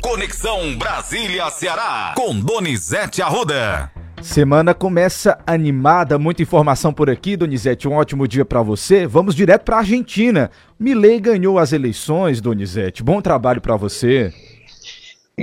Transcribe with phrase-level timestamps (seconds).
[0.00, 3.92] Conexão Brasília-Ceará, com Donizete Arruda.
[4.22, 7.86] Semana começa animada, muita informação por aqui, Donizete.
[7.86, 9.06] Um ótimo dia para você.
[9.06, 10.50] Vamos direto para Argentina.
[10.78, 13.02] Milei ganhou as eleições, Donizete.
[13.02, 14.32] Bom trabalho para você.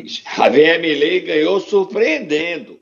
[0.06, 2.80] Javier Milei ganhou surpreendendo.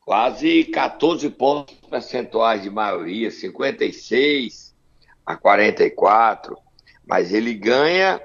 [0.00, 4.74] Quase 14 pontos percentuais de maioria, 56
[5.24, 6.56] a 44.
[7.06, 8.20] Mas ele ganha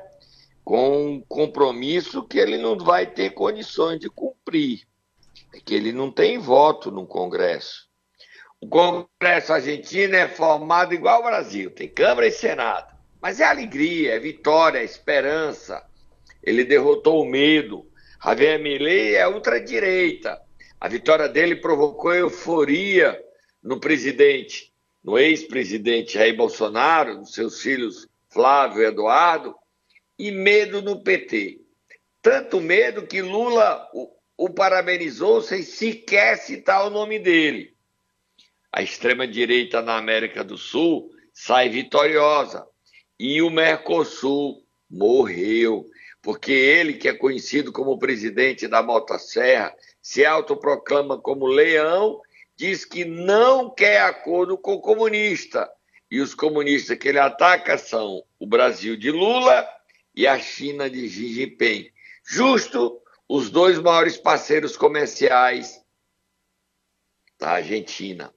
[0.70, 4.84] com um compromisso que ele não vai ter condições de cumprir.
[5.52, 7.90] É que ele não tem voto no Congresso.
[8.62, 12.96] O Congresso argentino é formado igual ao Brasil, tem Câmara e Senado.
[13.20, 15.84] Mas é alegria, é vitória, é esperança.
[16.44, 17.90] Ele derrotou o medo.
[18.24, 20.40] Javier Milei é ultradireita.
[20.80, 23.20] A vitória dele provocou euforia
[23.63, 24.72] no presidente,
[25.04, 29.55] no ex-presidente Jair Bolsonaro, nos seus filhos Flávio e Eduardo,
[30.20, 31.62] e medo no PT.
[32.22, 37.74] Tanto medo que Lula o, o parabenizou sem sequer citar o nome dele.
[38.70, 42.68] A extrema-direita na América do Sul sai vitoriosa
[43.18, 45.85] e o Mercosul morreu,
[46.21, 52.21] porque ele, que é conhecido como presidente da Motosserra, se autoproclama como leão,
[52.58, 55.70] diz que não quer acordo com o comunista.
[56.12, 59.68] E os comunistas que ele ataca são o Brasil de Lula
[60.20, 61.89] e a China de Xi Jinping.
[62.25, 65.81] Justo os dois maiores parceiros comerciais
[67.39, 68.34] da Argentina.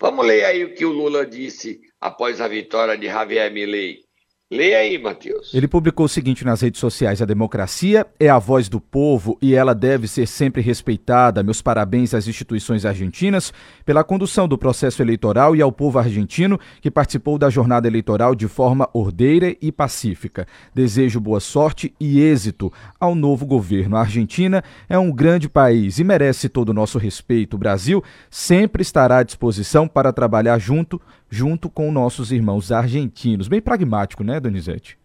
[0.00, 4.07] Vamos ler aí o que o Lula disse após a vitória de Javier Milei.
[4.50, 5.52] Leia aí, Matheus.
[5.52, 9.54] Ele publicou o seguinte nas redes sociais: A democracia é a voz do povo e
[9.54, 11.42] ela deve ser sempre respeitada.
[11.42, 13.52] Meus parabéns às instituições argentinas
[13.84, 18.48] pela condução do processo eleitoral e ao povo argentino que participou da jornada eleitoral de
[18.48, 20.46] forma ordeira e pacífica.
[20.74, 23.96] Desejo boa sorte e êxito ao novo governo.
[23.96, 27.52] A Argentina é um grande país e merece todo o nosso respeito.
[27.52, 30.98] O Brasil sempre estará à disposição para trabalhar junto
[31.30, 33.48] junto com nossos irmãos argentinos.
[33.48, 34.98] Bem pragmático, né, Donizete?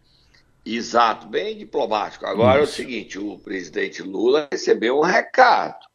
[0.66, 2.26] Exato, bem diplomático.
[2.26, 2.72] Agora Isso.
[2.72, 5.86] é o seguinte: o presidente Lula recebeu um recado.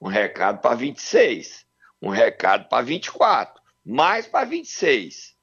[0.00, 1.64] Um recado para 26,
[2.00, 5.34] um recado para 24, mais para 26.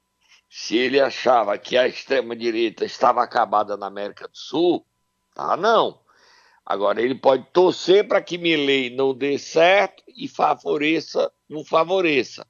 [0.49, 4.85] Se ele achava que a extrema-direita estava acabada na América do Sul,
[5.33, 6.01] tá não.
[6.65, 12.45] Agora, ele pode torcer para que Milley não dê certo e favoreça, não favoreça.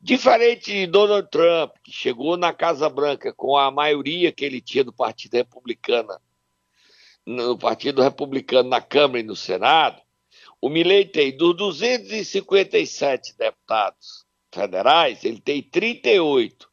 [0.00, 4.84] Diferente de Donald Trump, que chegou na Casa Branca com a maioria que ele tinha
[4.84, 6.16] do Partido Republicano,
[7.26, 10.00] no Partido Republicano na Câmara e no Senado,
[10.60, 16.68] o Milley tem dos 257 deputados federais, ele tem 38.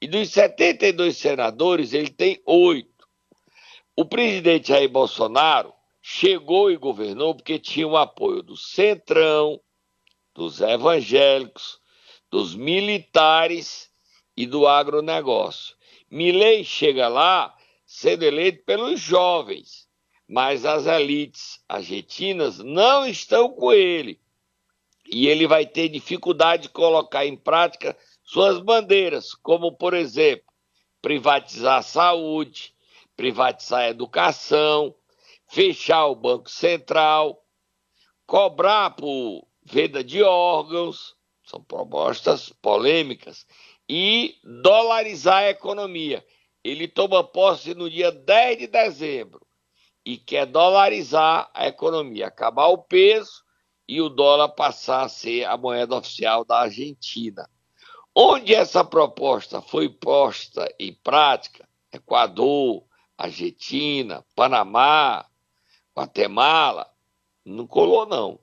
[0.00, 2.88] E dos 72 senadores, ele tem 8.
[3.96, 9.60] O presidente Jair Bolsonaro chegou e governou porque tinha o apoio do Centrão,
[10.34, 11.80] dos evangélicos,
[12.30, 13.90] dos militares
[14.36, 15.76] e do agronegócio.
[16.10, 19.88] Milley chega lá sendo eleito pelos jovens,
[20.28, 24.20] mas as elites argentinas não estão com ele.
[25.10, 30.44] E ele vai ter dificuldade de colocar em prática suas bandeiras, como, por exemplo,
[31.00, 32.74] privatizar a saúde,
[33.16, 34.94] privatizar a educação,
[35.48, 37.42] fechar o Banco Central,
[38.26, 41.16] cobrar por venda de órgãos,
[41.48, 43.46] são propostas polêmicas.
[43.88, 46.24] E dolarizar a economia.
[46.62, 49.46] Ele toma posse no dia 10 de dezembro
[50.04, 53.42] e quer dolarizar a economia, acabar o peso
[53.86, 57.48] e o dólar passar a ser a moeda oficial da Argentina.
[58.14, 62.84] Onde essa proposta foi posta em prática, Equador,
[63.16, 65.24] Argentina, Panamá,
[65.96, 66.86] Guatemala,
[67.44, 68.38] não colou não.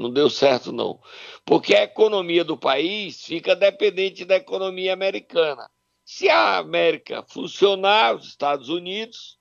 [0.00, 1.00] Não deu certo, não.
[1.44, 5.70] Porque a economia do país fica dependente da economia americana.
[6.04, 9.38] Se a América funcionar, os Estados Unidos,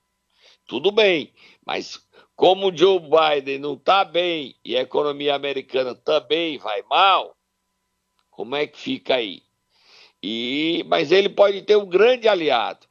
[0.67, 1.33] tudo bem.
[1.65, 2.05] Mas
[2.35, 7.35] como o Joe Biden não está bem e a economia americana também vai mal,
[8.29, 9.41] como é que fica aí?
[10.21, 12.87] E, mas ele pode ter um grande aliado.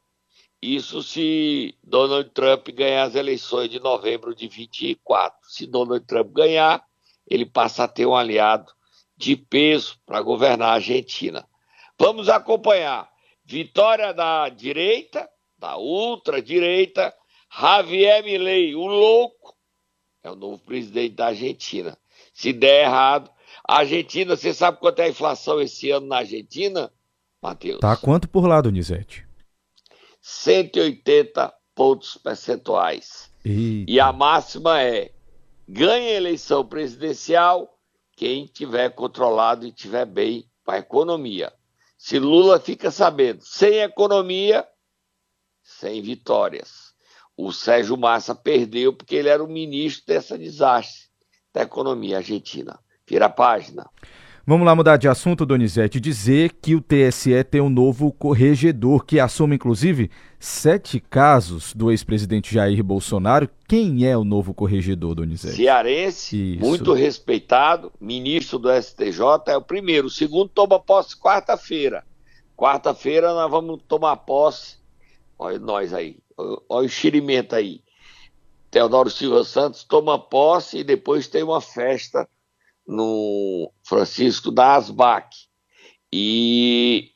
[0.61, 5.39] Isso se Donald Trump ganhar as eleições de novembro de 24.
[5.49, 6.85] Se Donald Trump ganhar,
[7.29, 8.73] ele passa a ter um aliado
[9.17, 11.47] de peso para governar a Argentina.
[11.99, 13.09] Vamos acompanhar.
[13.45, 15.29] Vitória da direita,
[15.59, 17.13] da ultradireita,
[17.51, 19.57] Javier Milei, o louco,
[20.23, 21.97] é o novo presidente da Argentina.
[22.33, 23.31] Se der errado,
[23.67, 26.93] a Argentina, você sabe quanto é a inflação esse ano na Argentina,
[27.43, 27.81] Matheus?
[27.81, 29.27] Tá quanto por lá, Donizete?
[30.23, 31.53] 180%.
[31.79, 33.31] pontos percentuais.
[33.45, 33.89] Eita.
[33.89, 35.13] E a máxima é:
[35.69, 37.79] ganha a eleição presidencial
[38.17, 41.53] quem tiver controlado e tiver bem com a economia.
[41.97, 44.67] Se Lula fica sabendo, sem economia,
[45.63, 46.95] sem vitórias.
[47.37, 51.09] O Sérgio Massa perdeu porque ele era o ministro dessa desastre
[51.53, 52.79] da economia argentina.
[53.07, 53.89] Vira a página.
[54.49, 56.01] Vamos lá mudar de assunto, Donizete.
[56.01, 60.11] Dizer que o TSE tem um novo corregedor que assume, inclusive,
[60.41, 63.47] sete casos do ex-presidente Jair Bolsonaro.
[63.69, 65.55] Quem é o novo corregedor, Donizete?
[65.55, 66.65] Cearense, Isso.
[66.65, 70.07] muito respeitado, ministro do STJ, é o primeiro.
[70.07, 72.03] O segundo toma posse quarta-feira.
[72.57, 74.77] Quarta-feira nós vamos tomar posse.
[75.39, 76.17] Olha nós aí.
[76.71, 77.83] Olha o xirimento aí.
[78.71, 82.27] Teodoro Silva Santos toma posse e depois tem uma festa
[82.89, 85.37] no Francisco da Asbac.
[86.11, 87.11] E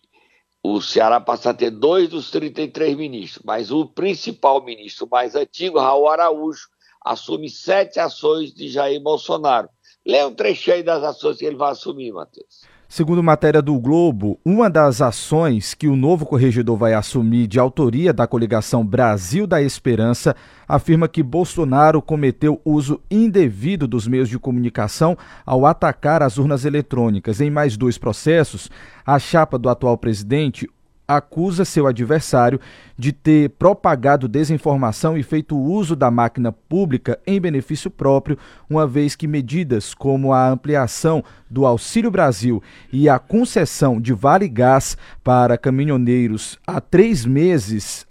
[0.62, 5.80] o Ceará passa a ter dois dos 33 ministros, mas o principal ministro mais antigo,
[5.80, 6.68] Raul Araújo,
[7.04, 9.68] assume sete ações de Jair Bolsonaro.
[10.06, 12.71] Lê um trechinho aí das ações que ele vai assumir, Matheus.
[12.94, 18.12] Segundo matéria do Globo, uma das ações que o novo corregedor vai assumir de autoria
[18.12, 20.36] da coligação Brasil da Esperança
[20.68, 25.16] afirma que Bolsonaro cometeu uso indevido dos meios de comunicação
[25.46, 27.40] ao atacar as urnas eletrônicas.
[27.40, 28.70] Em mais dois processos,
[29.06, 30.68] a chapa do atual presidente
[31.16, 32.60] acusa seu adversário
[32.96, 38.38] de ter propagado desinformação e feito uso da máquina pública em benefício próprio,
[38.68, 42.62] uma vez que medidas como a ampliação do Auxílio Brasil
[42.92, 48.06] e a concessão de Vale Gás para caminhoneiros há três meses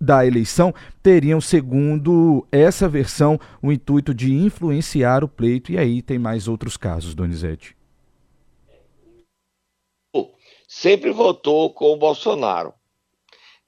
[0.00, 5.70] da eleição teriam, segundo essa versão, o intuito de influenciar o pleito.
[5.70, 7.79] E aí tem mais outros casos, Donizete
[10.70, 12.72] sempre votou com o Bolsonaro.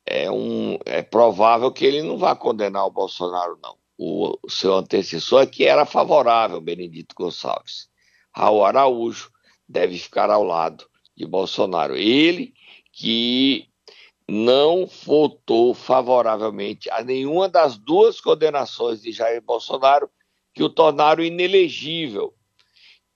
[0.06, 3.76] É, um, é provável que ele não vá condenar o Bolsonaro, não.
[3.98, 7.88] O, o seu antecessor é que era favorável, Benedito Gonçalves.
[8.32, 9.32] Raul Araújo
[9.68, 11.96] deve ficar ao lado de Bolsonaro.
[11.96, 12.54] Ele
[12.92, 13.68] que
[14.28, 20.08] não votou favoravelmente a nenhuma das duas condenações de Jair Bolsonaro
[20.54, 22.32] que o tornaram inelegível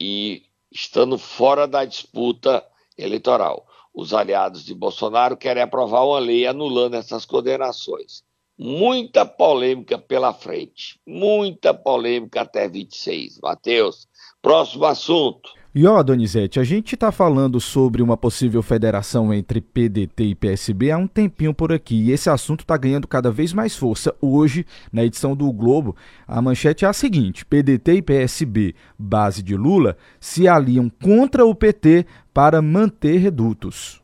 [0.00, 0.42] e
[0.72, 2.66] estando fora da disputa
[2.98, 3.65] eleitoral
[3.96, 8.22] os aliados de Bolsonaro querem aprovar uma lei anulando essas condenações.
[8.58, 13.40] Muita polêmica pela frente, muita polêmica até 26.
[13.42, 14.06] Matheus,
[14.42, 15.50] próximo assunto.
[15.78, 20.90] E ó, Donizete, a gente está falando sobre uma possível federação entre PDT e PSB
[20.90, 21.96] há um tempinho por aqui.
[21.96, 24.16] E esse assunto está ganhando cada vez mais força.
[24.18, 25.94] Hoje, na edição do Globo,
[26.26, 31.54] a manchete é a seguinte: PDT e PSB, base de Lula, se aliam contra o
[31.54, 34.00] PT para manter redutos.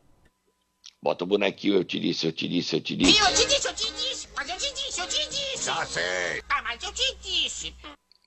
[1.01, 3.19] Bota o bonequinho, eu te disse, eu te disse, eu te disse.
[3.19, 5.65] Eu te disse, eu te disse, mas eu te disse, eu te disse.
[5.65, 6.43] Já sei.
[6.51, 7.73] Ah, mas eu te disse.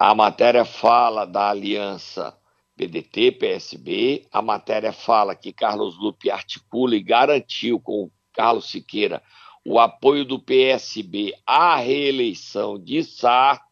[0.01, 2.35] A matéria fala da aliança
[2.77, 4.27] PDT, PSB.
[4.31, 9.23] A matéria fala que Carlos Lupe articula e garantiu com Carlos Siqueira
[9.65, 13.65] o apoio do PSB à reeleição de Sarto.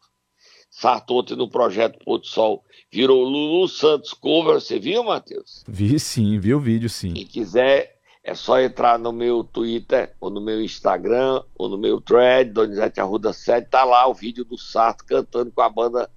[0.69, 4.55] Sarto ontem no projeto Porto Sol virou Lulu Santos cover.
[4.61, 5.63] Você viu, Matheus?
[5.69, 7.13] Vi sim, vi o vídeo sim.
[7.13, 12.01] Quem quiser é só entrar no meu Twitter, ou no meu Instagram, ou no meu
[12.01, 16.11] thread, Donizete Arruda 7, tá lá o vídeo do Sarto cantando com a banda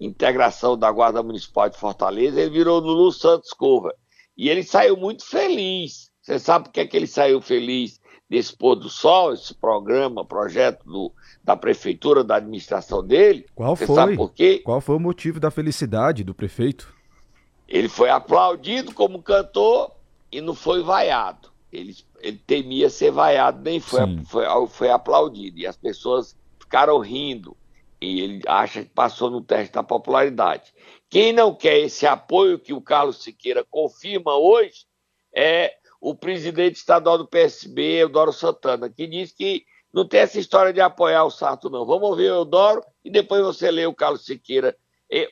[0.00, 3.92] integração da Guarda Municipal de Fortaleza, ele virou Lulu Santos Cover.
[4.36, 6.10] E ele saiu muito feliz.
[6.20, 10.24] Você sabe por que, é que ele saiu feliz desse pôr do sol, esse programa,
[10.24, 13.46] projeto do, da prefeitura, da administração dele?
[13.54, 13.94] Qual Você foi?
[13.94, 14.60] Sabe por quê?
[14.64, 16.92] Qual foi o motivo da felicidade do prefeito?
[17.68, 19.92] Ele foi aplaudido como cantor
[20.32, 21.52] e não foi vaiado.
[21.72, 25.58] Ele, ele temia ser vaiado, nem foi, foi, foi aplaudido.
[25.58, 27.56] E as pessoas ficaram rindo
[28.04, 30.72] e ele acha que passou no teste da popularidade.
[31.08, 34.86] Quem não quer esse apoio que o Carlos Siqueira confirma hoje
[35.34, 40.72] é o presidente estadual do PSB, Eudoro Santana, que diz que não tem essa história
[40.72, 41.86] de apoiar o Sarto, não.
[41.86, 44.76] Vamos ouvir o Eudoro e depois você lê o Carlos Siqueira.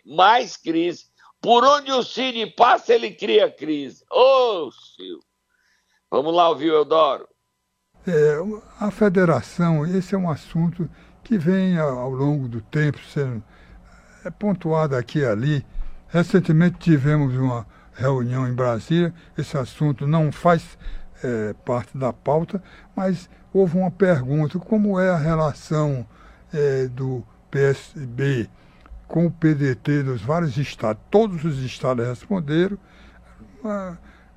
[0.07, 1.07] Mais crise.
[1.41, 4.05] Por onde o Cid passa, ele cria crise.
[4.11, 5.19] Ô, oh, Silvio.
[6.09, 7.29] Vamos lá ouvir o Eudoro.
[8.07, 8.37] É,
[8.79, 10.88] a federação, esse é um assunto
[11.23, 13.43] que vem ao longo do tempo sendo
[14.25, 15.64] é, pontuado aqui e ali.
[16.09, 20.79] Recentemente tivemos uma reunião em Brasília, esse assunto não faz
[21.23, 22.62] é, parte da pauta,
[22.95, 26.07] mas houve uma pergunta: como é a relação
[26.52, 28.49] é, do PSB
[29.07, 31.02] com o PDT dos vários estados?
[31.11, 32.79] Todos os estados responderam,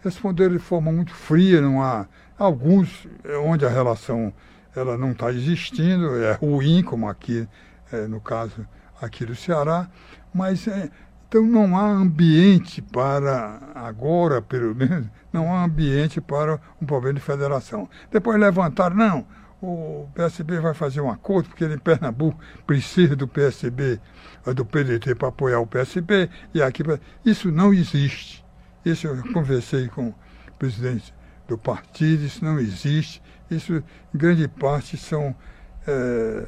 [0.02, 2.06] responderam de forma muito fria, não há
[2.38, 3.08] alguns
[3.44, 4.34] onde a relação
[4.76, 7.48] ela não está existindo, é ruim, como aqui,
[7.92, 8.68] é, no caso
[9.02, 9.90] aqui do Ceará,
[10.34, 10.90] mas é,
[11.28, 17.26] então não há ambiente para, agora pelo menos, não há ambiente para um problema de
[17.26, 17.90] federação.
[18.12, 19.28] Depois levantaram, não,
[19.62, 24.00] o PSB vai fazer um acordo, porque ele em Pernambuco precisa do PSB,
[24.56, 26.84] do PDT para apoiar o PSB, e aqui.
[27.26, 28.46] Isso não existe.
[28.86, 30.16] Isso eu conversei com o
[30.60, 31.14] presidente
[31.48, 33.22] do partido, isso não existe.
[33.50, 35.36] Isso, em grande parte, são
[35.88, 36.48] é,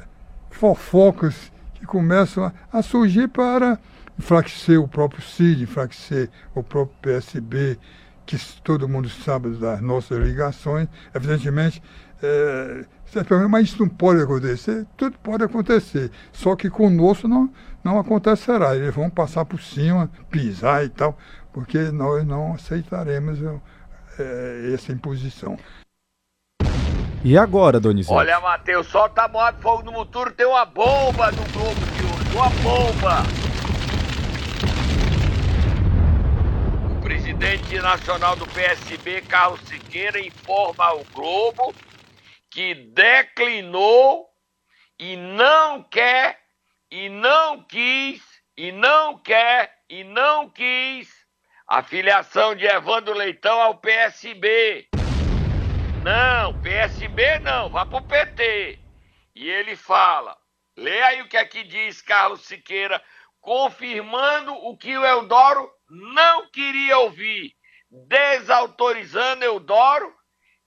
[0.50, 3.78] fofocas que começam a, a surgir para
[4.18, 7.78] enfraquecer o próprio CID, enfraquecer o próprio PSB,
[8.26, 10.88] que todo mundo sabe das nossas ligações.
[11.14, 11.82] Evidentemente,
[12.22, 12.84] é,
[13.48, 16.10] mas isso não pode acontecer, tudo pode acontecer.
[16.32, 17.50] Só que conosco não,
[17.82, 18.76] não acontecerá.
[18.76, 21.16] Eles vão passar por cima, pisar e tal,
[21.52, 23.38] porque nós não aceitaremos
[24.18, 25.58] é, essa imposição.
[27.24, 28.14] E agora, Donizete?
[28.14, 32.36] Olha, Matheus, solta a moto, fogo no motor, tem uma bomba no Globo de hoje,
[32.36, 33.22] uma bomba!
[36.96, 41.74] O presidente nacional do PSB, Carlos Siqueira, informa ao Globo
[42.50, 44.26] que declinou
[44.98, 46.38] e não quer,
[46.90, 48.22] e não quis,
[48.56, 51.17] e não quer, e não quis
[51.68, 54.88] a filiação de Evandro Leitão ao PSB.
[56.02, 58.78] Não, PSB não, vá pro PT.
[59.34, 60.34] E ele fala,
[60.74, 63.02] lê aí o que aqui diz Carlos Siqueira,
[63.38, 67.52] confirmando o que o Eudoro não queria ouvir,
[67.90, 70.10] desautorizando Eudoro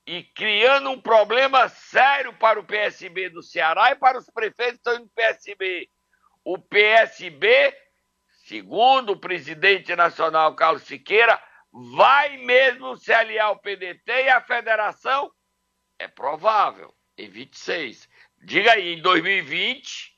[0.06, 4.88] e criando um problema sério para o PSB do Ceará e para os prefeitos que
[4.88, 5.88] estão no PSB.
[6.44, 7.74] O PSB,
[8.52, 11.40] segundo o presidente nacional Carlos Siqueira,
[11.72, 15.30] vai mesmo se aliar ao PDT e à federação?
[15.98, 18.06] É provável, em 26.
[18.44, 20.12] Diga aí, em 2020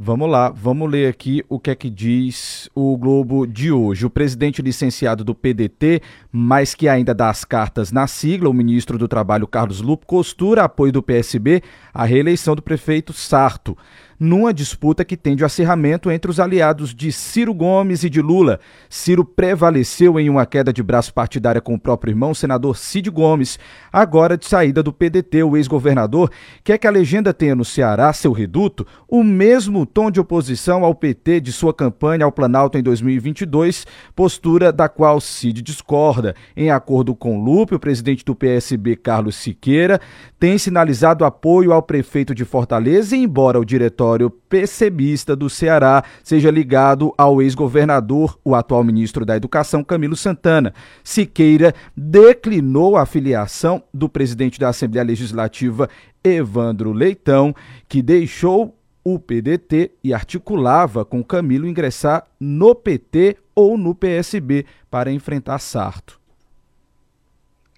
[0.00, 4.06] Vamos lá, vamos ler aqui o que é que diz o Globo de hoje.
[4.06, 6.00] O presidente licenciado do PDT,
[6.30, 10.62] mas que ainda dá as cartas na sigla, o ministro do Trabalho Carlos Lupo, costura
[10.62, 13.76] apoio do PSB à reeleição do prefeito Sarto
[14.18, 18.58] numa disputa que tende ao acirramento entre os aliados de Ciro Gomes e de Lula.
[18.90, 23.58] Ciro prevaleceu em uma queda de braço partidária com o próprio irmão, senador Cid Gomes.
[23.92, 26.30] Agora, de saída do PDT, o ex-governador
[26.64, 30.94] quer que a legenda tenha no Ceará, seu reduto, o mesmo tom de oposição ao
[30.94, 36.34] PT de sua campanha ao Planalto em 2022, postura da qual Cid discorda.
[36.56, 40.00] Em acordo com Lupe, o presidente do PSB, Carlos Siqueira,
[40.38, 46.50] tem sinalizado apoio ao prefeito de Fortaleza, embora o diretório diretório PCBista do Ceará seja
[46.50, 50.72] ligado ao ex-governador, o atual ministro da Educação, Camilo Santana.
[51.04, 55.88] Siqueira declinou a filiação do presidente da Assembleia Legislativa,
[56.24, 57.54] Evandro Leitão,
[57.88, 58.74] que deixou
[59.04, 66.18] o PDT e articulava com Camilo ingressar no PT ou no PSB para enfrentar Sarto.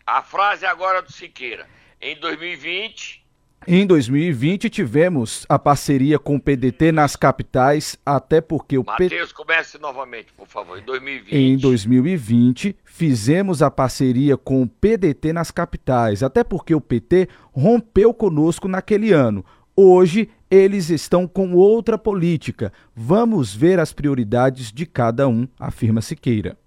[0.06, 1.68] A frase agora do Siqueira.
[2.00, 3.19] Em 2020,
[3.66, 9.78] em 2020 tivemos a parceria com o PDT nas capitais, até porque o Matheus, comece
[9.78, 10.78] novamente, por favor.
[10.78, 11.36] Em 2020.
[11.36, 18.14] Em 2020 fizemos a parceria com o PDT nas capitais, até porque o PT rompeu
[18.14, 19.44] conosco naquele ano.
[19.76, 22.72] Hoje eles estão com outra política.
[22.94, 26.58] Vamos ver as prioridades de cada um, afirma Siqueira.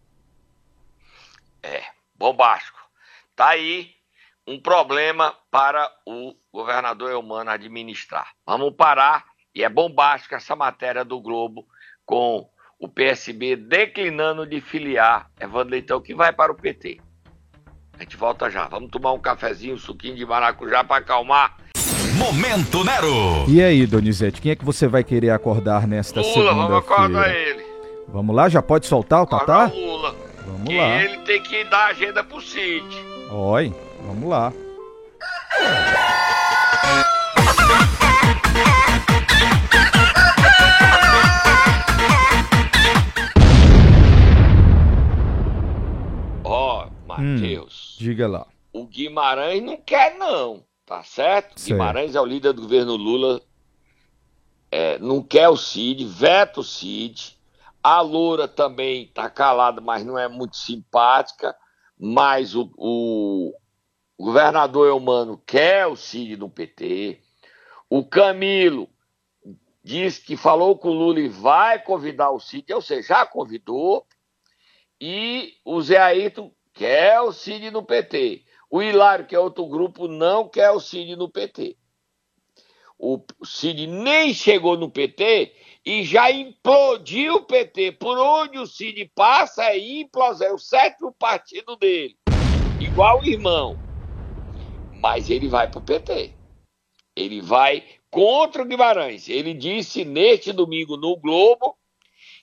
[1.62, 1.84] É,
[2.16, 2.80] bombástico.
[3.36, 3.92] Tá aí
[4.48, 8.28] um problema para o governador Eumano administrar.
[8.46, 11.66] Vamos parar, e é bombástica essa matéria do Globo
[12.06, 12.48] com
[12.80, 17.00] o PSB declinando de filiar Evandro Leitão, que vai para o PT.
[17.98, 18.68] A gente volta já.
[18.68, 21.58] Vamos tomar um cafezinho, um suquinho de maracujá para acalmar.
[22.18, 23.46] Momento Nero!
[23.48, 26.52] E aí, Donizete, quem é que você vai querer acordar nesta segunda-feira?
[26.52, 27.66] Lula, vamos acordar ele.
[28.08, 29.66] Vamos lá, já pode soltar o Tatá?
[29.66, 30.16] Lula.
[30.46, 31.02] Vamos que lá.
[31.02, 32.86] ele tem que dar agenda pro Cid.
[33.32, 33.74] Oi,
[34.06, 34.54] vamos lá.
[46.44, 47.98] Ó, oh, Matheus.
[48.00, 48.48] Hum, diga lá.
[48.72, 50.63] O Guimarães não quer, não.
[50.86, 51.60] Tá certo?
[51.60, 51.66] certo.
[51.66, 53.42] Guimarães é o líder do governo Lula.
[54.72, 57.38] É, não quer o Cid, veta o Cid.
[57.82, 61.56] A Loura também tá calada, mas não é muito simpática.
[62.00, 63.54] Mas o, o,
[64.17, 67.20] o governador Eumano quer o Cid no PT.
[67.89, 68.89] O Camilo
[69.84, 74.05] diz que falou com o Lula e vai convidar o Cid, ou seja, já convidou.
[75.01, 78.46] E o Zé Ayrton quer o Cid no PT.
[78.70, 81.75] O Hilário, que é outro grupo, não quer o Cid no PT.
[82.98, 85.53] o Cid nem chegou no PT
[85.86, 87.93] e já implodiu o PT.
[87.93, 92.17] Por onde o Cid passa é implosão, é o sétimo partido dele.
[92.79, 93.93] Igual o irmão.
[95.04, 96.34] Mas ele vai para o PT.
[97.14, 99.28] Ele vai contra o Guimarães.
[99.28, 101.78] Ele disse neste domingo no Globo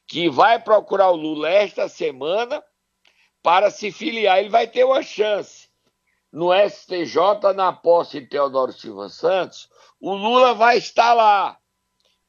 [0.07, 2.62] que vai procurar o Lula esta semana
[3.43, 4.38] para se filiar.
[4.38, 5.71] Ele vai ter uma chance.
[6.31, 11.59] No STJ, na posse de Teodoro Silva Santos, o Lula vai estar lá.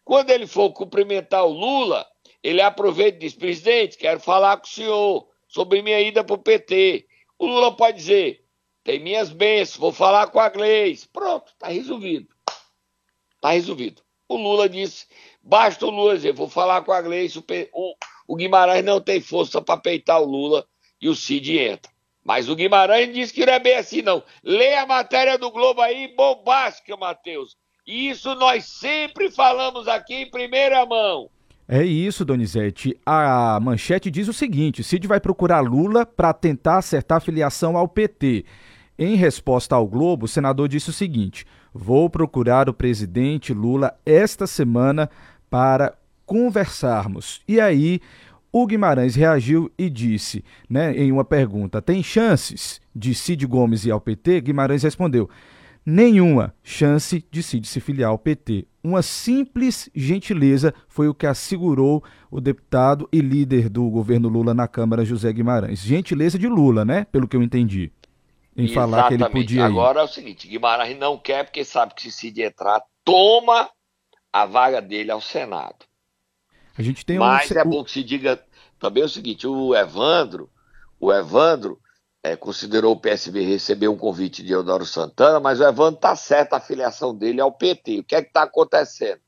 [0.02, 2.08] Quando ele for cumprimentar o Lula,
[2.42, 6.42] ele aproveita e diz: presidente, quero falar com o senhor sobre minha ida para o
[6.42, 7.06] PT.
[7.38, 8.41] O Lula pode dizer:
[8.84, 11.08] tem minhas bênçãos, vou falar com a Gleice.
[11.08, 12.28] Pronto, está resolvido.
[13.36, 14.02] Está resolvido.
[14.28, 15.06] O Lula disse:
[15.42, 17.40] basta o Lula dizer, vou falar com a Gleice.
[17.40, 17.96] O, o,
[18.28, 20.66] o Guimarães não tem força para peitar o Lula
[21.02, 21.92] e o Cid entra.
[22.24, 24.24] Mas o Guimarães disse que não é bem assim, não.
[24.44, 27.58] Lê a matéria do Globo aí, bombástica, Matheus.
[27.86, 31.30] Isso nós sempre falamos aqui em primeira mão.
[31.68, 33.00] É isso, Donizete.
[33.06, 37.88] A manchete diz o seguinte: Cid vai procurar Lula para tentar acertar a filiação ao
[37.88, 38.46] PT.
[39.04, 41.44] Em resposta ao Globo, o senador disse o seguinte:
[41.74, 45.10] Vou procurar o presidente Lula esta semana
[45.50, 47.42] para conversarmos.
[47.48, 48.00] E aí,
[48.52, 53.92] o Guimarães reagiu e disse, né, em uma pergunta: tem chances de Cid Gomes ir
[53.92, 54.40] ao PT?
[54.40, 55.28] Guimarães respondeu:
[55.84, 58.68] nenhuma chance de Cid se filiar ao PT.
[58.84, 64.68] Uma simples gentileza foi o que assegurou o deputado e líder do governo Lula na
[64.68, 65.80] Câmara, José Guimarães.
[65.80, 67.08] Gentileza de Lula, né?
[67.12, 67.92] Pelo que eu entendi.
[68.56, 68.74] Em Exatamente.
[68.74, 69.66] falar que ele podia.
[69.66, 70.02] Agora ir.
[70.02, 73.70] é o seguinte: Guimarães não quer porque sabe que se Cid entrar, toma
[74.32, 75.86] a vaga dele ao Senado.
[76.78, 77.60] A gente tem Mas um...
[77.60, 78.44] é bom que se diga
[78.80, 80.50] também o seguinte: o Evandro,
[81.00, 81.80] o Evandro
[82.24, 86.54] é, considerou o PSB receber um convite de Eudoro Santana, mas o Evandro está certo
[86.54, 88.00] a filiação dele ao PT.
[88.00, 89.22] O que é que está acontecendo?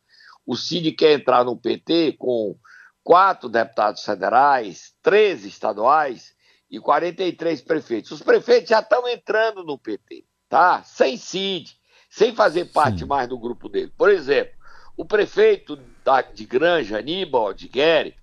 [0.45, 2.55] O Cid quer entrar no PT com
[3.03, 6.32] quatro deputados federais, 13 estaduais
[6.73, 8.09] e 43 prefeitos.
[8.09, 10.81] Os prefeitos já estão entrando no PT, tá?
[10.81, 11.77] Sem Cid,
[12.09, 13.05] sem fazer parte Sim.
[13.05, 13.93] mais do grupo dele.
[13.95, 14.55] Por exemplo,
[14.97, 18.15] o prefeito da, de Granja, Aníbal de Guerre,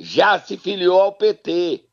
[0.00, 1.86] já se filiou ao PT.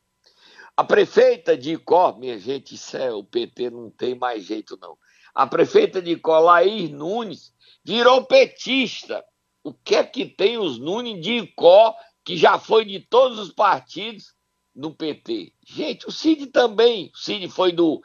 [0.76, 4.98] A prefeita de Icó, minha gente, isso é, o PT não tem mais jeito não.
[5.32, 7.52] A prefeita de Icó, Laís Nunes,
[7.84, 9.24] virou petista.
[9.62, 13.52] O que é que tem os Nunes de Icó, que já foi de todos os
[13.52, 14.36] partidos,
[14.78, 15.52] no PT?
[15.66, 17.10] Gente, o Cid também.
[17.12, 18.00] O Cid foi do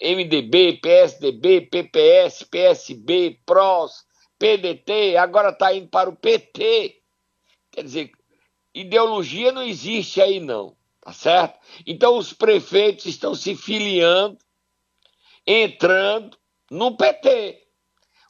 [0.00, 4.04] MDB, PSDB, PPS, PSB, PROS,
[4.38, 7.02] PDT, agora está indo para o PT.
[7.70, 8.12] Quer dizer,
[8.72, 11.60] ideologia não existe aí não tá certo?
[11.86, 14.38] Então os prefeitos estão se filiando,
[15.46, 16.36] entrando
[16.70, 17.62] no PT.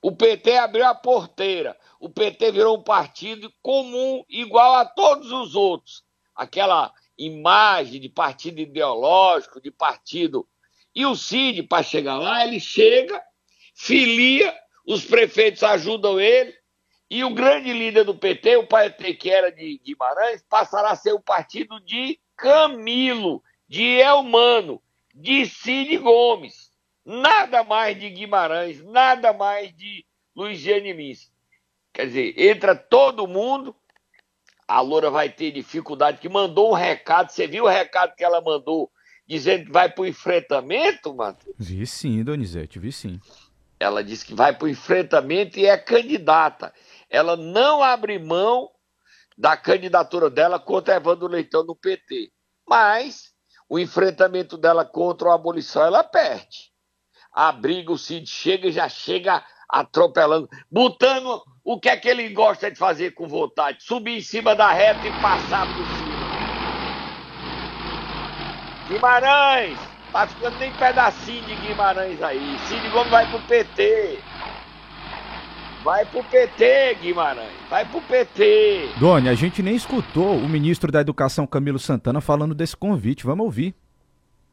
[0.02, 1.78] O PT abriu a porteira.
[2.00, 6.02] O PT virou um partido comum, igual a todos os outros.
[6.34, 10.46] Aquela imagem de partido ideológico, de partido.
[10.94, 13.20] E o CID, para chegar lá, ele chega,
[13.74, 14.54] filia,
[14.86, 16.54] os prefeitos ajudam ele,
[17.10, 21.12] e o grande líder do PT, o PT que era de Guimarães, passará a ser
[21.12, 24.82] o partido de Camilo, de Elmano,
[25.14, 26.72] de Cid Gomes.
[27.04, 31.30] Nada mais de Guimarães, nada mais de Luiziane Lins.
[31.92, 33.76] Quer dizer, entra todo mundo,
[34.66, 38.40] a Loura vai ter dificuldade, que mandou um recado, você viu o recado que ela
[38.40, 38.90] mandou,
[39.26, 41.54] dizendo que vai para o enfrentamento, Matheus?
[41.58, 43.20] Vi sim, Donizete, vi sim.
[43.78, 46.72] Ela disse que vai para o enfrentamento e é candidata.
[47.10, 48.70] Ela não abre mão
[49.36, 52.32] da candidatura dela contra Evandro Leitão no PT.
[52.66, 53.32] Mas
[53.68, 56.72] o enfrentamento dela contra a abolição ela perde.
[57.32, 62.28] A briga, o Cid chega e já chega atropelando, botando o que é que ele
[62.30, 66.14] gosta de fazer com vontade: subir em cima da reta e passar por cima.
[68.88, 69.78] Guimarães,
[70.12, 72.58] tá ficando nem pedacinho de Guimarães aí.
[72.68, 74.18] Cid Gomes vai pro PT.
[75.82, 77.52] Vai pro PT, Guimarães.
[77.68, 78.88] Vai pro PT.
[78.98, 83.24] Doni, a gente nem escutou o ministro da Educação, Camilo Santana, falando desse convite.
[83.24, 83.74] Vamos ouvir.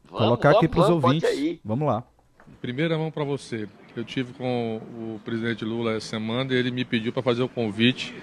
[0.04, 1.58] Vamos, Colocar vamos, aqui para os ouvintes.
[1.64, 2.04] Vamos lá.
[2.60, 3.68] Primeira mão para você.
[3.96, 7.48] Eu tive com o presidente Lula essa semana e ele me pediu para fazer o
[7.48, 8.14] convite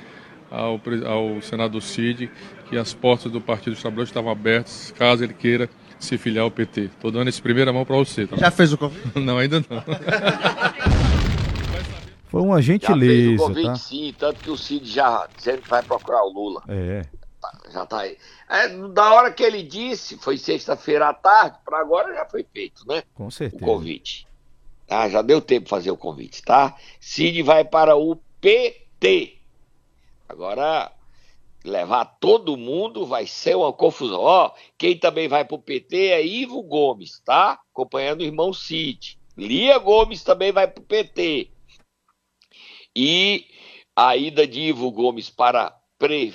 [0.50, 2.30] ao, ao senador Cid
[2.70, 6.52] que as portas do Partido dos Trabalhadores estavam abertas caso ele queira se filiar ao
[6.52, 6.82] PT.
[6.86, 8.26] Estou dando esse primeira mão para você.
[8.26, 8.38] Tá?
[8.38, 9.08] Já fez o convite?
[9.20, 9.84] não, ainda não.
[12.28, 13.14] Foi uma gentileza.
[13.14, 13.76] Já fez o convite, tá?
[13.76, 16.64] sim, tanto que o Cid já que vai procurar o Lula.
[16.68, 17.02] É.
[17.70, 18.18] Já tá aí.
[18.50, 22.88] É, da hora que ele disse, foi sexta-feira à tarde, para agora já foi feito,
[22.88, 23.04] né?
[23.14, 23.64] Com certeza.
[23.64, 24.28] O convite.
[24.90, 26.76] Ah, já deu tempo de fazer o convite, tá?
[27.00, 29.38] Cid vai para o PT.
[30.28, 30.92] Agora,
[31.64, 34.20] levar todo mundo vai ser uma confusão.
[34.22, 37.60] Ó, quem também vai para o PT é Ivo Gomes, tá?
[37.72, 39.20] Acompanhando o irmão Cid.
[39.38, 41.50] Lia Gomes também vai para o PT.
[42.96, 43.46] E
[43.96, 46.34] a ida de Ivo Gomes para, pre,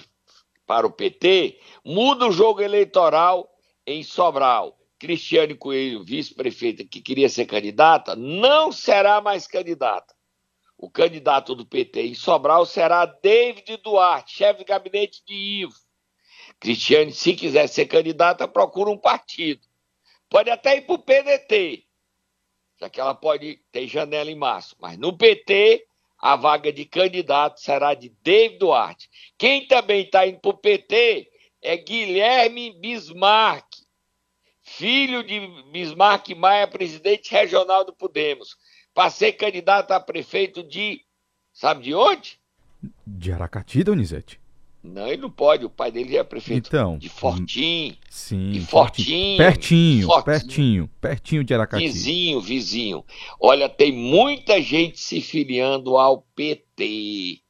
[0.67, 3.51] para o PT muda o jogo eleitoral
[3.87, 4.79] em Sobral.
[4.99, 10.15] Cristiane Coelho, vice-prefeita, que queria ser candidata, não será mais candidata.
[10.79, 15.75] O candidato do PT em Sobral será David Duarte, chefe de gabinete de Ivo.
[16.59, 19.61] Cristiane, se quiser ser candidata, procura um partido.
[20.29, 21.85] Pode até ir para o PDT,
[22.81, 24.75] já que ela pode ter janela em março.
[24.81, 25.87] Mas no PT,
[26.25, 29.11] a vaga de candidato será de David Duarte.
[29.37, 31.29] Quem também está indo para o PT
[31.61, 33.67] é Guilherme Bismarck,
[34.63, 35.39] filho de
[35.71, 38.57] Bismarck Maia, presidente regional do Podemos
[38.95, 41.05] para ser candidato a prefeito de.
[41.53, 42.41] Sabe de onde?
[43.07, 44.41] De Aracati, Donizete?
[44.85, 45.65] Não, ele não pode.
[45.65, 47.97] O pai dele é prefeito então, de Fortim.
[48.11, 48.51] Sim.
[48.53, 49.39] De Fortim.
[49.39, 50.25] Pertinho, Fortim.
[50.25, 51.83] pertinho, pertinho de Aracati.
[51.83, 53.05] Vizinho, vizinho.
[53.41, 57.41] Olha, tem muita gente se filiando ao PT.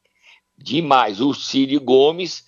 [0.57, 1.19] Demais.
[1.19, 2.45] O Ciro Gomes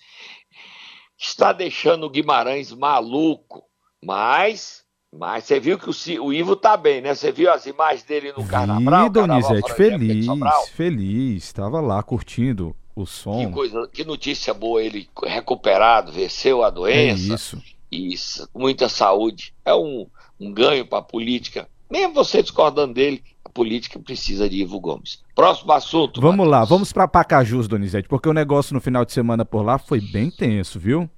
[1.18, 3.64] está deixando o Guimarães maluco.
[4.02, 7.14] Mas mas você viu que o, o, Ivo tá bem, né?
[7.14, 9.04] Você viu as imagens dele no carnaval?
[9.04, 10.26] Vi, Donizete, feliz,
[10.74, 11.44] feliz.
[11.44, 13.46] Estava lá curtindo o som.
[13.46, 17.32] Que, coisa, que notícia boa ele recuperado, venceu a doença.
[17.32, 17.62] É isso.
[17.90, 19.54] Isso, muita saúde.
[19.64, 20.06] É um,
[20.38, 21.68] um ganho para a política.
[21.90, 25.22] Mesmo você discordando dele, a política precisa de Ivo Gomes.
[25.34, 26.20] Próximo assunto.
[26.20, 26.50] Vamos Matheus.
[26.50, 30.00] lá, vamos para Pacajus, Donizete, porque o negócio no final de semana por lá foi
[30.00, 31.08] bem tenso, viu?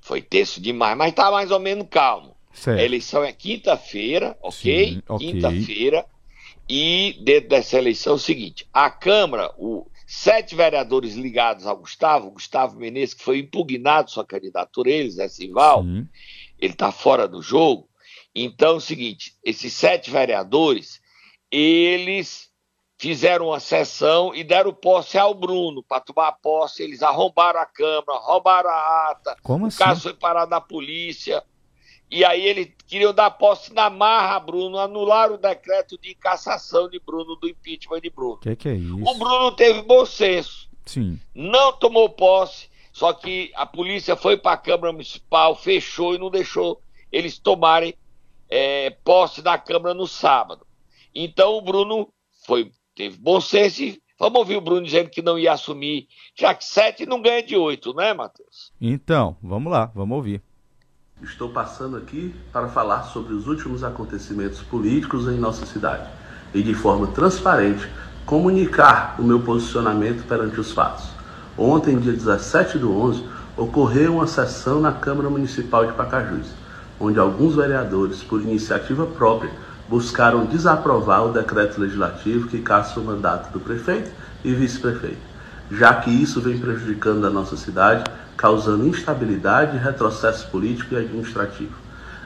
[0.00, 2.34] Foi tenso demais, mas tá mais ou menos calmo.
[2.52, 2.80] Certo.
[2.80, 5.02] A eleição é quinta-feira, ok?
[5.08, 5.32] okay.
[5.32, 6.04] Quinta-feira.
[6.68, 12.30] E dentro dessa eleição é o seguinte: a Câmara, os sete vereadores ligados ao Gustavo,
[12.30, 16.06] Gustavo Menezes, que foi impugnado sua candidatura, eles, é Sival, Sim.
[16.58, 17.88] ele está fora do jogo.
[18.34, 21.00] Então é o seguinte: esses sete vereadores,
[21.50, 22.50] eles
[22.98, 26.82] fizeram uma sessão e deram posse ao Bruno para tomar posse.
[26.82, 29.36] Eles arrombaram a Câmara, roubaram a ata.
[29.42, 29.78] Como o assim?
[29.78, 31.42] caso foi parado na polícia.
[32.12, 37.00] E aí ele queria dar posse na marra, Bruno, anular o decreto de cassação de
[37.00, 38.34] Bruno, do impeachment de Bruno.
[38.34, 39.02] O que, que, é isso?
[39.02, 40.68] O Bruno teve bom senso.
[40.84, 41.18] Sim.
[41.34, 46.30] Não tomou posse, só que a polícia foi para a Câmara Municipal, fechou e não
[46.30, 47.94] deixou eles tomarem
[48.50, 50.66] é, posse da Câmara no sábado.
[51.14, 52.12] Então o Bruno
[52.44, 56.54] foi, teve bom senso e vamos ouvir o Bruno dizendo que não ia assumir, já
[56.54, 58.70] que sete não ganha de oito, né, Matheus?
[58.78, 60.42] Então, vamos lá, vamos ouvir.
[61.24, 66.08] Estou passando aqui para falar sobre os últimos acontecimentos políticos em nossa cidade
[66.52, 67.88] e, de forma transparente,
[68.26, 71.10] comunicar o meu posicionamento perante os fatos.
[71.56, 73.24] Ontem, dia 17 do 11,
[73.56, 76.48] ocorreu uma sessão na Câmara Municipal de Pacajus,
[76.98, 79.52] onde alguns vereadores, por iniciativa própria,
[79.88, 84.10] buscaram desaprovar o decreto legislativo que caça o mandato do prefeito
[84.42, 85.22] e vice-prefeito,
[85.70, 88.02] já que isso vem prejudicando a nossa cidade
[88.42, 91.76] causando instabilidade e retrocesso político e administrativo.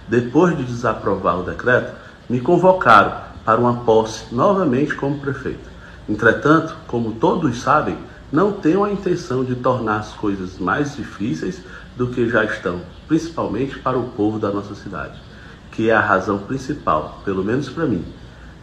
[0.08, 1.94] Depois de desaprovar o decreto,
[2.26, 5.68] me convocaram para uma posse novamente como prefeito.
[6.08, 7.98] Entretanto, como todos sabem,
[8.32, 11.60] não tenho a intenção de tornar as coisas mais difíceis
[11.98, 15.20] do que já estão, principalmente para o povo da nossa cidade,
[15.70, 18.02] que é a razão principal, pelo menos para mim.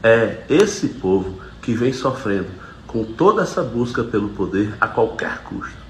[0.02, 2.50] É esse povo que vem sofrendo
[2.88, 5.83] com toda essa busca pelo poder a qualquer custo.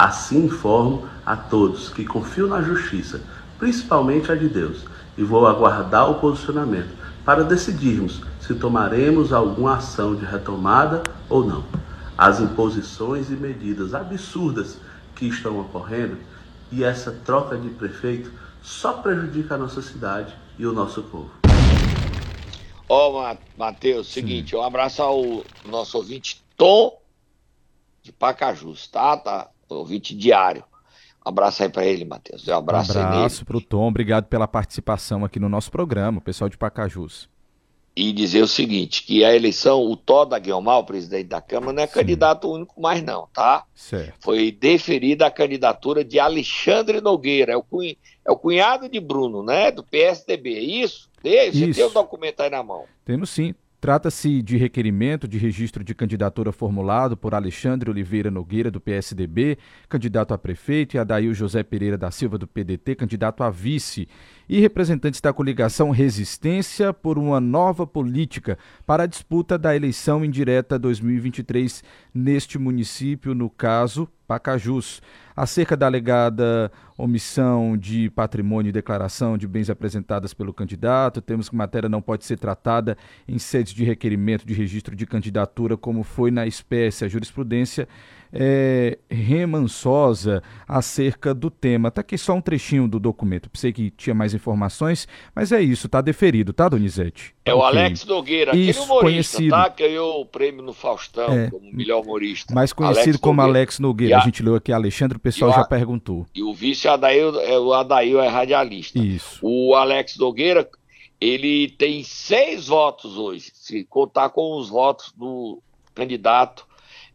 [0.00, 3.20] Assim informo a todos que confio na justiça,
[3.58, 10.16] principalmente a de Deus, e vou aguardar o posicionamento para decidirmos se tomaremos alguma ação
[10.16, 11.66] de retomada ou não.
[12.16, 14.78] As imposições e medidas absurdas
[15.14, 16.16] que estão ocorrendo
[16.72, 18.32] e essa troca de prefeito
[18.62, 21.30] só prejudica a nossa cidade e o nosso povo.
[22.88, 26.98] Ó, oh, Matheus, seguinte, um abraço ao nosso ouvinte Tom
[28.02, 29.14] de Pacajus, tá?
[29.18, 30.64] Tá ouvinte diário.
[31.24, 32.46] Um abraço aí para ele, Matheus.
[32.48, 33.88] Um abraço, um abraço para o Tom.
[33.88, 37.28] Obrigado pela participação aqui no nosso programa, pessoal de Pacajus.
[37.94, 41.72] E dizer o seguinte, que a eleição, o Tó da Guilmar, o presidente da Câmara,
[41.72, 41.92] não é Sim.
[41.92, 43.64] candidato único mais não, tá?
[43.74, 44.14] Certo.
[44.20, 49.42] Foi deferida a candidatura de Alexandre Nogueira, é o, cunhado, é o cunhado de Bruno,
[49.42, 49.70] né?
[49.70, 51.10] Do PSDB, é isso?
[51.20, 51.74] Você isso.
[51.74, 52.84] tem o documento aí na mão.
[53.04, 53.54] Temos sim.
[53.80, 59.56] Trata-se de requerimento de registro de candidatura formulado por Alexandre Oliveira Nogueira, do PSDB,
[59.88, 64.06] candidato a prefeito, e Adail José Pereira da Silva, do PDT, candidato a vice,
[64.50, 70.76] e representantes da coligação Resistência por uma nova política para a disputa da eleição indireta
[70.76, 75.00] 2023 neste município, no caso, Pacajus.
[75.36, 81.54] Acerca da alegada omissão de patrimônio e declaração de bens apresentadas pelo candidato, temos que
[81.54, 86.32] matéria não pode ser tratada em sede de requerimento de registro de candidatura, como foi
[86.32, 87.04] na espécie.
[87.04, 87.86] A jurisprudência
[88.32, 91.88] é, remansosa acerca do tema.
[91.88, 93.50] Está aqui só um trechinho do documento.
[93.50, 97.34] Pensei que tinha mais informações, mas é isso, tá deferido, tá, Donizete?
[97.44, 97.68] É o okay.
[97.68, 99.50] Alex Nogueira, aquele isso, humorista, conhecido.
[99.50, 99.68] tá?
[99.68, 102.54] Ganhou o prêmio no Faustão é, como melhor humorista.
[102.54, 103.58] Mais conhecido Alex como Nogueira.
[103.58, 104.16] Alex Nogueira.
[104.16, 106.26] A, a, gente leu aqui Alexandre, o pessoal já perguntou.
[106.34, 108.98] E o vice Adail, é, o Adail é radialista.
[108.98, 109.38] Isso.
[109.42, 110.68] O Alex Nogueira,
[111.20, 115.60] ele tem seis votos hoje, se contar com os votos do
[115.94, 116.69] candidato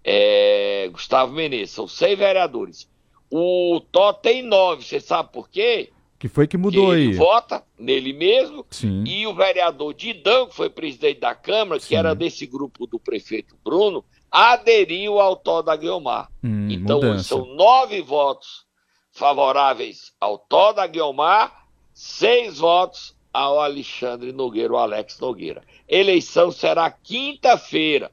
[0.06, 1.72] é, Gustavo Menezes.
[1.72, 2.88] São seis vereadores.
[3.32, 5.90] O Tó tem nove, você sabe por quê?
[6.20, 7.14] Que foi que mudou que aí?
[7.14, 8.66] vota nele mesmo.
[8.70, 9.04] Sim.
[9.06, 11.88] E o vereador Didão, que foi presidente da Câmara, Sim.
[11.88, 16.30] que era desse grupo do prefeito Bruno, aderiu ao Tó da Guiomar.
[16.44, 17.24] Hum, então, mudança.
[17.30, 18.64] são nove votos
[19.12, 25.64] favoráveis ao Tó da Guiomar, seis votos ao Alexandre Nogueira, o Alex Nogueira.
[25.88, 28.12] Eleição será quinta-feira.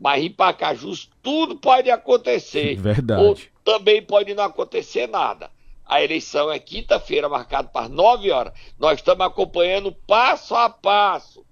[0.00, 2.74] Mas em Pacajus tudo pode acontecer.
[2.76, 3.22] Verdade.
[3.22, 5.50] Ou também pode não acontecer nada.
[5.84, 8.54] A eleição é quinta-feira, marcada para 9 horas.
[8.78, 11.44] Nós estamos acompanhando passo a passo.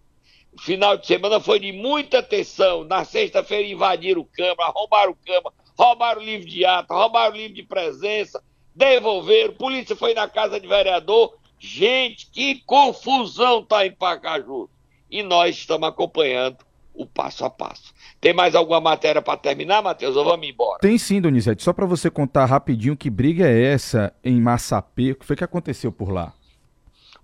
[0.53, 2.85] O final de semana foi de muita tensão.
[2.85, 7.63] Na sexta-feira invadiram Câmara, roubaram Câmara, roubaram o livro de ata, roubaram o livro de
[7.65, 8.43] presença,
[8.75, 9.53] devolveram.
[9.55, 11.37] Polícia foi na casa de vereador.
[11.59, 14.71] Gente, que confusão está em Pacajus.
[15.11, 16.59] E nós estamos acompanhando
[16.99, 17.95] o passo a passo.
[18.21, 20.17] Tem mais alguma matéria para terminar, Matheus?
[20.17, 20.81] Ou vamos embora?
[20.81, 21.63] Tem sim, Donizete.
[21.63, 25.13] Só para você contar rapidinho que briga é essa em Massapê.
[25.13, 26.35] O que foi que aconteceu por lá?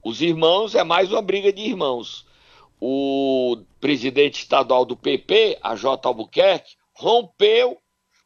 [0.02, 2.24] Os irmãos, é mais uma briga de irmãos.
[2.80, 6.06] O presidente estadual do PP, a J.
[6.06, 7.78] Albuquerque, rompeu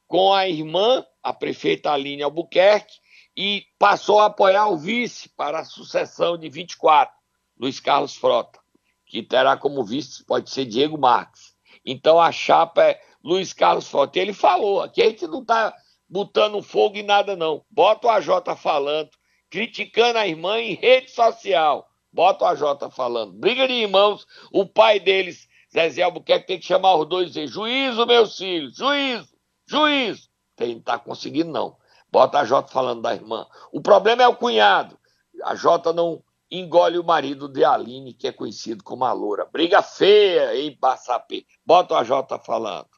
[0.07, 2.97] com a irmã, a prefeita Aline Albuquerque,
[3.35, 7.15] e passou a apoiar o vice para a sucessão de 24,
[7.59, 8.59] Luiz Carlos Frota
[9.09, 11.55] que terá como vice, pode ser Diego Marques.
[11.85, 14.19] Então a chapa é Luiz Carlos Forte.
[14.19, 15.75] Ele falou, aqui a gente não está
[16.09, 17.65] botando fogo em nada, não.
[17.71, 19.11] Bota o AJ falando,
[19.51, 21.89] criticando a irmã em rede social.
[22.13, 23.33] Bota o AJ falando.
[23.33, 27.47] Briga de irmãos, o pai deles, Zezé Albuquerque, tem que chamar os dois e dizer:
[27.47, 29.29] juízo, meus filhos, juízo,
[29.67, 30.29] juízo.
[30.55, 31.77] Tem, não está conseguindo, não.
[32.11, 33.47] Bota a Jota falando da irmã.
[33.73, 34.99] O problema é o cunhado.
[35.45, 39.47] A Jota não engole o marido de Aline, que é conhecido como a Loura.
[39.53, 41.45] Briga feia em Bassapê.
[41.65, 42.11] Bota o AJ
[42.45, 42.89] falando.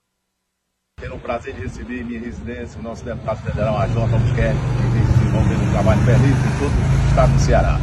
[1.00, 4.88] Tenho o prazer de receber em minha residência o nosso deputado federal, AJ Albuquerque, que
[4.92, 7.78] vem desenvolvendo um trabalho feliz em todo o estado do Ceará.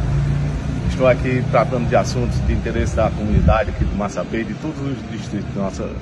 [0.88, 4.80] Estou aqui tratando de assuntos de interesse da comunidade aqui do Massapê e de todos
[4.80, 5.96] os distritos de nossa,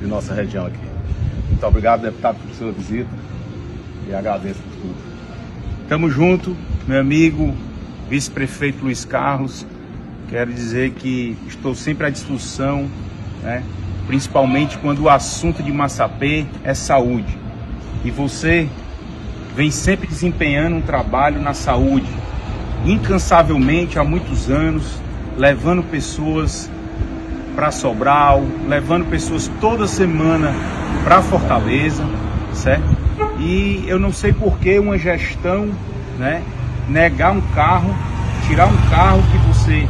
[0.00, 0.78] de nossa região aqui.
[1.48, 3.10] Muito obrigado, deputado, por sua visita
[4.08, 4.96] e agradeço por tudo.
[5.88, 7.54] Tamo junto, meu amigo,
[8.08, 9.66] vice-prefeito Luiz Carlos.
[10.28, 12.88] Quero dizer que estou sempre à disposição,
[13.42, 13.62] né?
[14.06, 17.38] principalmente quando o assunto de Massapê é saúde.
[18.04, 18.68] E você
[19.54, 22.08] vem sempre desempenhando um trabalho na saúde,
[22.84, 25.00] incansavelmente há muitos anos,
[25.36, 26.70] levando pessoas
[27.54, 30.52] para Sobral, levando pessoas toda semana
[31.04, 32.04] para Fortaleza,
[32.52, 32.84] certo?
[33.38, 35.70] E eu não sei por que uma gestão,
[36.18, 36.42] né,
[36.88, 37.90] negar um carro,
[38.46, 39.88] tirar um carro que você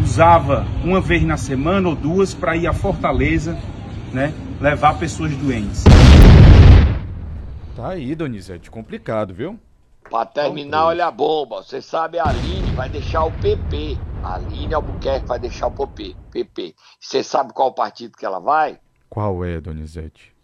[0.00, 3.58] usava uma vez na semana ou duas para ir a Fortaleza,
[4.12, 5.84] né, levar pessoas doentes.
[7.76, 9.58] Tá aí, Donizete, complicado, viu?
[10.10, 11.62] Para terminar, olha a bomba.
[11.62, 13.96] Você sabe, a Aline vai deixar o PP.
[14.24, 16.16] A Aline Albuquerque vai deixar o PP.
[16.32, 16.74] PP.
[16.98, 18.78] Você sabe qual partido que ela vai?
[19.08, 20.34] Qual é, Donizete?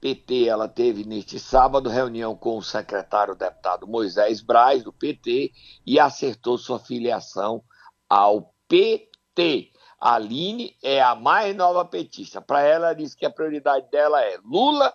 [0.00, 5.52] PT, ela teve neste sábado reunião com o secretário deputado Moisés Braz, do PT,
[5.86, 7.62] e acertou sua filiação
[8.08, 9.70] ao PT.
[10.00, 12.40] A Aline é a mais nova petista.
[12.40, 14.92] Para ela, ela disse que a prioridade dela é Lula,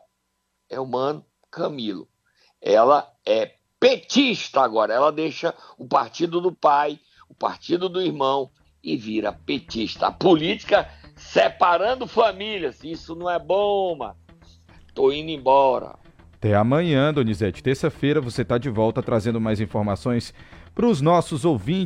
[0.68, 2.10] é o mano Camilo.
[2.60, 4.94] Ela é petista agora.
[4.94, 8.50] Ela deixa o partido do pai, o partido do irmão
[8.84, 10.08] e vira petista.
[10.08, 12.84] A política separando famílias.
[12.84, 14.25] Isso não é bom, mano.
[14.96, 15.96] Tô indo embora.
[16.36, 17.62] Até amanhã, Donizete.
[17.62, 20.34] Terça-feira você está de volta trazendo mais informações
[20.74, 21.84] para os nossos ouvintes.